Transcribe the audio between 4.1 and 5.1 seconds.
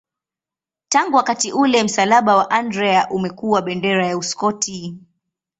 Uskoti.